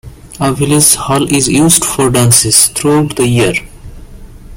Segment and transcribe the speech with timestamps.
[0.39, 3.53] A village hall is used for dances throughout the year.